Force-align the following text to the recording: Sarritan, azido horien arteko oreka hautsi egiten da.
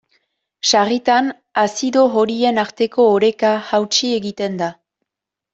Sarritan, 0.69 1.27
azido 1.65 2.07
horien 2.21 2.59
arteko 2.63 3.07
oreka 3.19 3.55
hautsi 3.69 4.13
egiten 4.23 4.59
da. 4.65 4.75